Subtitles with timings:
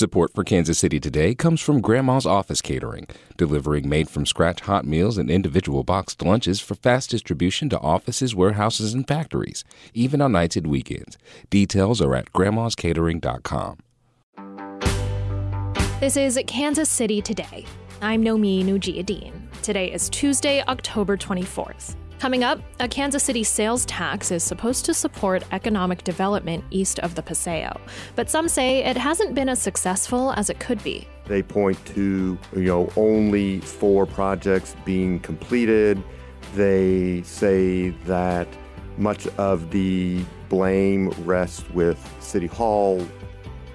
[0.00, 3.06] Support for Kansas City Today comes from Grandma's Office Catering,
[3.36, 8.34] delivering made from scratch hot meals and individual boxed lunches for fast distribution to offices,
[8.34, 11.18] warehouses, and factories, even on nights and weekends.
[11.50, 13.76] Details are at grandmascatering.com.
[16.00, 17.66] This is Kansas City Today.
[18.00, 19.34] I'm Nomin Ujiyediin.
[19.60, 21.94] Today is Tuesday, October 24th.
[22.20, 27.14] Coming up, a Kansas City sales tax is supposed to support economic development east of
[27.14, 27.80] the Paseo,
[28.14, 31.08] but some say it hasn't been as successful as it could be.
[31.24, 36.02] They point to, you know, only four projects being completed.
[36.54, 38.46] They say that
[38.98, 43.02] much of the blame rests with City Hall.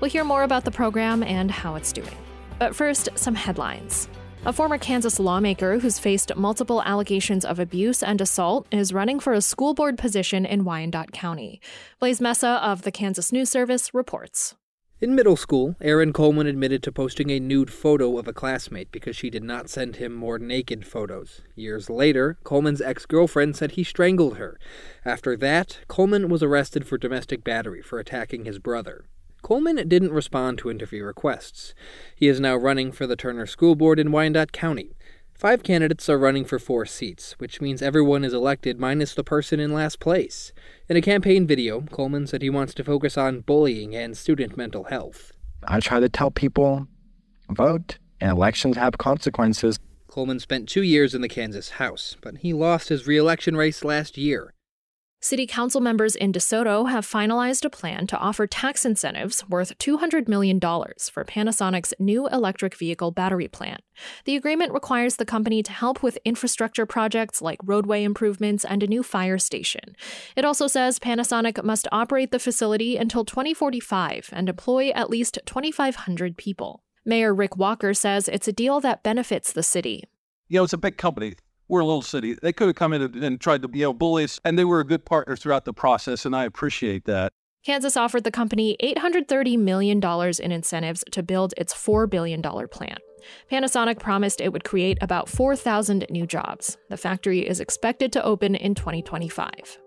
[0.00, 2.14] We'll hear more about the program and how it's doing.
[2.58, 4.06] But first, some headlines.
[4.46, 9.32] A former Kansas lawmaker who's faced multiple allegations of abuse and assault is running for
[9.32, 11.62] a school board position in Wyandotte County.
[11.98, 14.54] Blaise Mesa of the Kansas News Service reports.
[15.00, 19.16] In middle school, Aaron Coleman admitted to posting a nude photo of a classmate because
[19.16, 21.40] she did not send him more naked photos.
[21.54, 24.58] Years later, Coleman's ex girlfriend said he strangled her.
[25.06, 29.06] After that, Coleman was arrested for domestic battery for attacking his brother.
[29.44, 31.74] Coleman didn't respond to interview requests.
[32.16, 34.96] He is now running for the Turner School Board in Wyandotte County.
[35.34, 39.60] Five candidates are running for four seats, which means everyone is elected minus the person
[39.60, 40.54] in last place.
[40.88, 44.84] In a campaign video, Coleman said he wants to focus on bullying and student mental
[44.84, 45.32] health.
[45.68, 46.88] I try to tell people
[47.50, 49.78] vote, and elections have consequences.
[50.08, 54.16] Coleman spent two years in the Kansas House, but he lost his reelection race last
[54.16, 54.54] year.
[55.24, 60.28] City council members in DeSoto have finalized a plan to offer tax incentives worth $200
[60.28, 63.80] million for Panasonic's new electric vehicle battery plant.
[64.26, 68.86] The agreement requires the company to help with infrastructure projects like roadway improvements and a
[68.86, 69.96] new fire station.
[70.36, 76.36] It also says Panasonic must operate the facility until 2045 and employ at least 2,500
[76.36, 76.82] people.
[77.06, 80.04] Mayor Rick Walker says it's a deal that benefits the city.
[80.48, 81.36] You know, it's a big company
[81.68, 82.36] we're a little city.
[82.40, 84.80] They could have come in and, tried to, you know, bully us, and they were
[84.80, 87.32] a good partner throughout the process, and I appreciate that.
[87.64, 92.98] Kansas offered the company $830 million in incentives to build its $4 billion plant.
[93.50, 96.76] Panasonic promised it would create about 4,000 new jobs.
[96.90, 99.78] The factory is expected to open in 2025.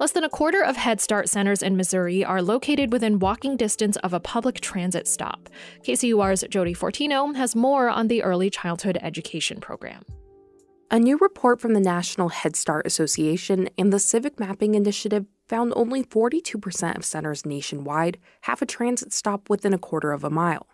[0.00, 3.96] Less than a quarter of Head Start centers in Missouri are located within walking distance
[3.98, 5.48] of a public transit stop.
[5.86, 10.02] KCUR's Jodi Fortino has more on the early childhood education program.
[10.90, 15.72] A new report from the National Head Start Association and the Civic Mapping Initiative found
[15.76, 20.66] only 42% of centers nationwide have a transit stop within a quarter of a mile.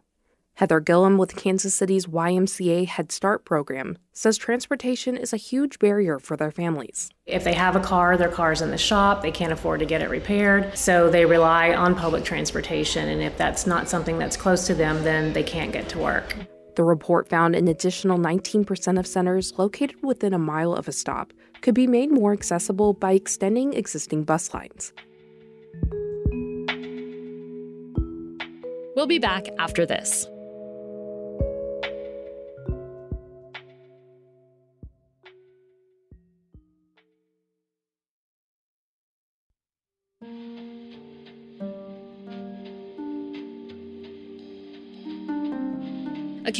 [0.60, 6.18] Heather Gillum with Kansas City's YMCA Head Start program says transportation is a huge barrier
[6.18, 7.08] for their families.
[7.24, 10.02] If they have a car, their car's in the shop, they can't afford to get
[10.02, 13.08] it repaired, so they rely on public transportation.
[13.08, 16.36] And if that's not something that's close to them, then they can't get to work.
[16.76, 21.32] The report found an additional 19% of centers located within a mile of a stop
[21.62, 24.92] could be made more accessible by extending existing bus lines.
[28.94, 30.26] We'll be back after this.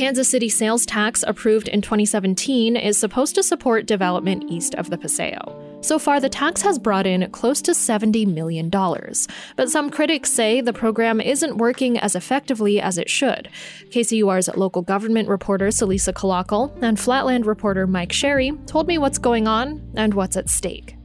[0.01, 4.97] Kansas City sales tax approved in 2017 is supposed to support development east of the
[4.97, 5.39] Paseo.
[5.83, 8.71] So far, the tax has brought in close to $70 million.
[8.71, 13.51] But some critics say the program isn't working as effectively as it should.
[13.91, 19.47] KCUR's local government reporter, Celisa Calacal, and Flatland reporter Mike Sherry told me what's going
[19.47, 20.97] on and what's at stake.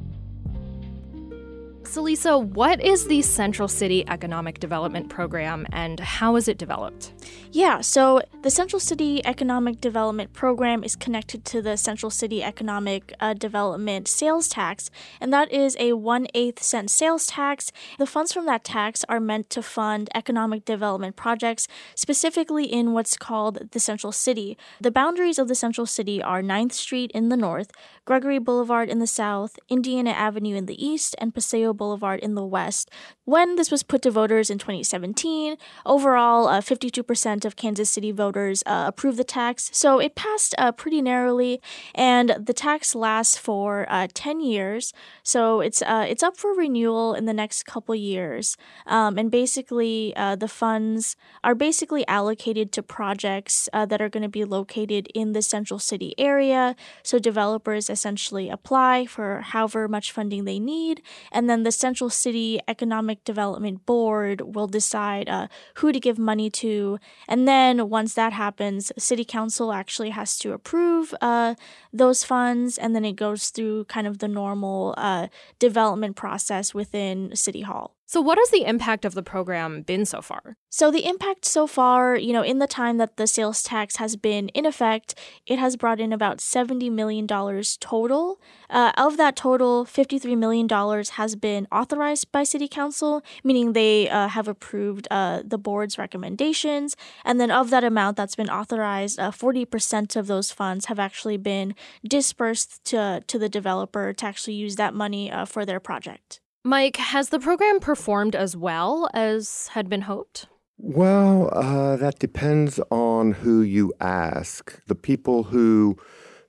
[1.96, 7.14] Celisa, what is the Central City Economic Development Program and how is it developed?
[7.54, 13.14] Yeah, so the Central City Economic Development Program is connected to the Central City Economic
[13.22, 14.92] uh, Development Sales Tax,
[15.22, 17.72] and that is a 1 8 cent sales tax.
[17.98, 21.66] The funds from that tax are meant to fund economic development projects,
[21.96, 24.58] specifically in what's called the Central City.
[24.82, 27.72] The boundaries of the Central City are 9th Street in the north,
[28.04, 32.46] Gregory Boulevard in the south, Indiana Avenue in the east, and Paseo Boulevard in the
[32.46, 32.90] west.
[33.26, 38.62] When this was put to voters in 2017, overall, uh, 52% of Kansas City voters
[38.68, 41.60] uh, approved the tax, so it passed uh, pretty narrowly,
[41.96, 44.94] and the tax lasts for uh, 10 years,
[45.24, 50.14] so it's uh, it's up for renewal in the next couple years, um, and basically
[50.16, 55.34] uh, the funds are basically allocated to projects that are going to be located in
[55.34, 61.02] the Central City area, so developers essentially apply for however much funding they need,
[61.32, 66.50] and then the Central City Economic Development Board will decide uh, who to give money
[66.52, 67.00] to.
[67.28, 71.56] And then once that happens, City Council actually has to approve uh,
[71.94, 72.78] those funds.
[72.78, 75.28] And then it goes through kind of the normal uh,
[75.60, 77.95] development process within City Hall.
[78.08, 80.58] So, what has the impact of the program been so far?
[80.70, 84.16] So, the impact so far, you know, in the time that the sales tax has
[84.16, 85.16] been in effect,
[85.48, 88.40] it has brought in about $70 million total.
[88.70, 90.70] Uh, of that total, $53 million
[91.14, 96.96] has been authorized by City Council, meaning they uh, have approved uh, the board's recommendations.
[97.24, 101.38] And then, of that amount that's been authorized, 40% uh, of those funds have actually
[101.38, 101.74] been
[102.08, 106.40] dispersed to, to the developer to actually use that money uh, for their project.
[106.68, 110.48] Mike, has the program performed as well as had been hoped?
[110.80, 114.84] Well, uh, that depends on who you ask.
[114.88, 115.96] The people who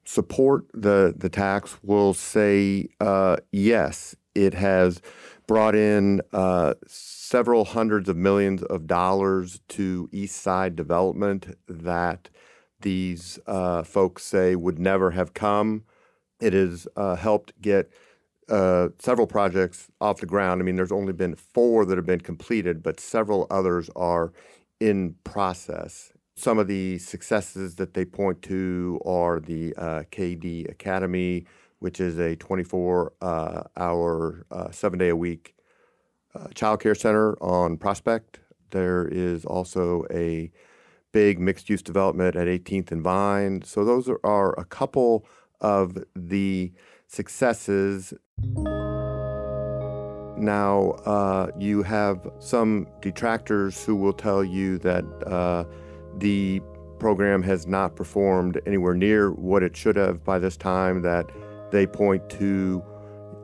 [0.05, 5.03] support the, the tax will say uh, yes, it has
[5.47, 12.31] brought in uh, several hundreds of millions of dollars to East Side development that
[12.81, 15.85] these uh, folks say would never have come.
[16.41, 17.93] It has uh, helped get
[18.49, 20.61] uh, several projects off the ground.
[20.61, 24.33] I mean, there's only been four that have been completed, but several others are
[24.81, 26.13] in process.
[26.37, 31.47] Some of the successes that they point to are the uh, KD Academy,
[31.79, 35.55] which is a 24 uh, hour, uh, seven day a week
[36.35, 38.41] uh, child care center on Prospect.
[38.71, 40.51] There is also a
[41.13, 43.63] big mixed use development at 18th and Vine.
[43.63, 45.27] So, those are, are a couple
[45.61, 46.73] of the
[47.07, 48.13] successes.
[50.37, 55.65] Now, uh, you have some detractors who will tell you that uh,
[56.19, 56.61] the
[56.99, 61.27] program has not performed anywhere near what it should have by this time, that
[61.71, 62.85] they point to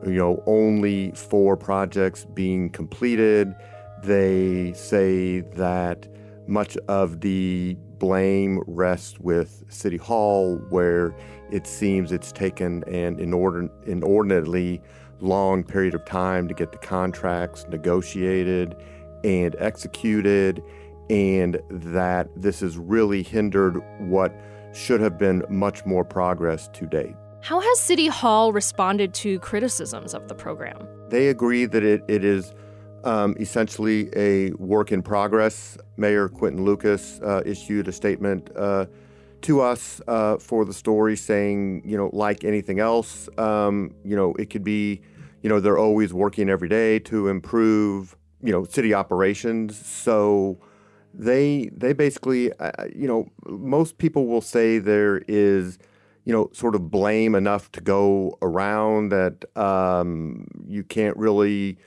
[0.05, 3.55] you know only four projects being completed.
[4.03, 6.07] They say that
[6.47, 11.15] much of the blame rests with City Hall, where
[11.51, 14.81] it seems it's taken an inordinately
[15.19, 18.75] long period of time to get the contracts negotiated
[19.23, 20.61] and executed,
[21.09, 24.33] and that this has really hindered what
[24.73, 27.15] should have been much more progress to date.
[27.41, 30.87] How has City Hall responded to criticisms of the program?
[31.09, 32.53] They agree that it, it is
[33.03, 35.77] um, essentially a work in progress.
[35.97, 38.85] Mayor Quinton Lucas uh, issued a statement uh,
[39.41, 44.33] to us uh, for the story saying, you know, like anything else, um, you know,
[44.35, 45.01] it could be,
[45.41, 49.85] you know, they're always working every day to improve, you know, city operations.
[49.85, 50.57] So
[51.13, 55.77] they they basically, uh, you know, most people will say there is
[56.25, 61.77] you know, sort of blame enough to go around that um, you can't really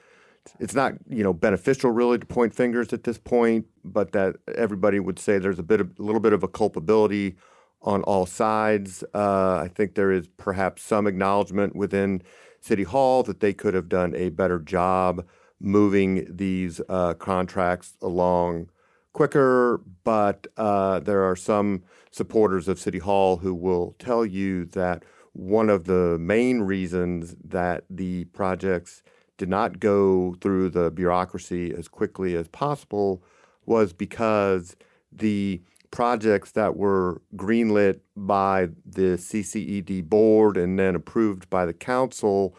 [0.61, 5.01] it's not you know beneficial really to point fingers at this point, but that everybody
[5.01, 7.37] would say there's a bit of a little bit of a culpability
[7.83, 9.05] on all sides.
[9.15, 12.23] Uh, I think there is perhaps some acknowledgement within
[12.61, 15.25] City Hall that they could have done a better job
[15.61, 18.69] moving these uh, contracts along
[19.13, 19.81] quicker.
[20.05, 25.71] But uh, there are some supporters of City Hall who will tell you that one
[25.71, 29.03] of the main reasons that the projects
[29.39, 33.23] did not go through the bureaucracy as quickly as possible
[33.65, 34.77] was because
[35.13, 42.57] the projects that were greenlit by the CCED board and then approved by the council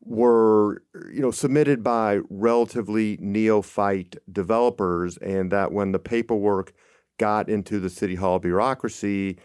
[0.00, 0.82] were
[1.12, 6.72] you know submitted by relatively neophyte developers and that when the paperwork
[7.18, 9.36] got into the city hall bureaucracy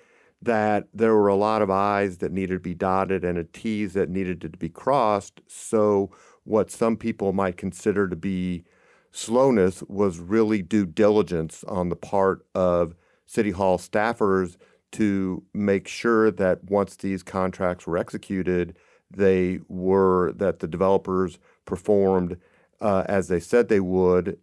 [0.41, 3.93] that there were a lot of i's that needed to be dotted and a t's
[3.93, 5.41] that needed to be crossed.
[5.47, 6.11] So
[6.43, 8.63] what some people might consider to be
[9.11, 12.95] slowness was really due diligence on the part of
[13.25, 14.57] City Hall staffers
[14.93, 18.75] to make sure that once these contracts were executed,
[19.09, 22.37] they were that the developers performed
[22.81, 24.37] uh, as they said they would.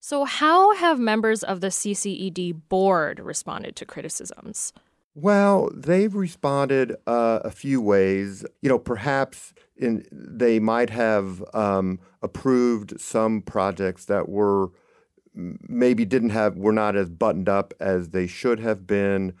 [0.00, 4.72] So, how have members of the CCED board responded to criticisms?
[5.18, 8.44] Well, they've responded uh, a few ways.
[8.60, 14.68] You know, perhaps in, they might have um, approved some projects that were
[15.34, 19.32] maybe didn't have were not as buttoned up as they should have been,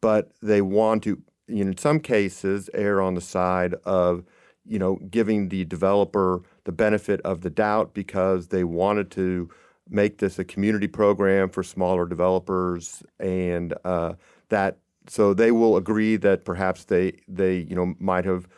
[0.00, 4.22] but they want to, you know, in some cases, err on the side of
[4.64, 9.50] you know giving the developer the benefit of the doubt because they wanted to
[9.88, 14.14] make this a community program for smaller developers and uh,
[14.48, 18.48] that so they will agree that perhaps they they you know might have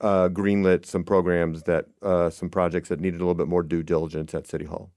[0.00, 3.82] uh, greenlit some programs that uh, some projects that needed a little bit more due
[3.82, 4.90] diligence at City Hall.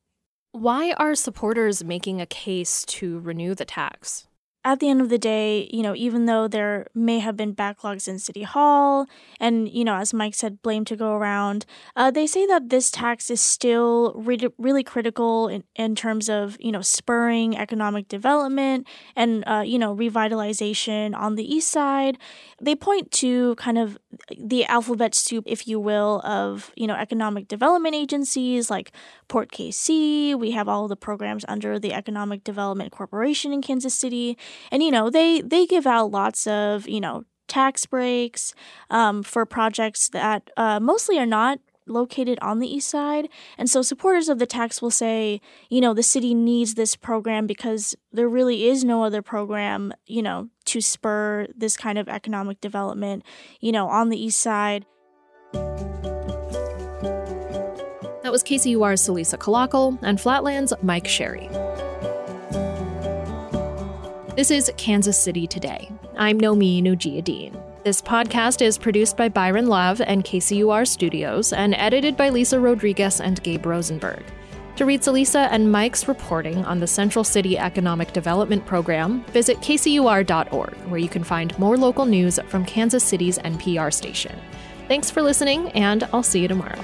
[0.52, 4.28] Why are supporters making a case to renew the tax?
[4.66, 8.10] At the end of the day, you know, even though there may have been backlogs
[8.10, 9.08] in City Hall,
[9.40, 12.92] and, you know, as Mike said, blame to go around, uh, they say that this
[12.92, 18.86] tax is still re- really critical in, in terms of, you know, spurring economic development
[19.16, 22.18] and, uh, you know, revitalization on the east side.
[22.62, 23.98] They point to kind of
[24.38, 28.92] the alphabet soup, if you will, of, you know, economic development agencies like
[29.30, 30.38] Port KC.
[30.38, 34.38] We have all the programs under the Economic Development Corporation in Kansas City
[34.72, 38.54] and you know they they give out lots of you know tax breaks
[38.90, 43.28] um, for projects that uh, mostly are not located on the east side.
[43.58, 47.48] And so supporters of the tax will say, you know, the city needs this program
[47.48, 52.62] because there really is no other program, you know, to spur this kind of economic
[52.62, 53.24] development,
[53.60, 54.86] you know, on the east side.
[58.22, 61.50] That was KCUR's Celisa Calacal and Flatland's Mike Sherry.
[64.36, 65.92] This is Kansas City Today.
[66.18, 67.58] I'm Nomi Dean.
[67.84, 73.20] This podcast is produced by Byron Love and KCUR Studios and edited by Lisa Rodriguez
[73.20, 74.24] and Gabe Rosenberg.
[74.78, 80.74] To read Celisa and Mike's reporting on the Central City Economic Development Program, visit kcur.org,
[80.88, 84.40] where you can find more local news from Kansas City's NPR station.
[84.88, 86.80] Thanks for listening, and I'll see you tomorrow.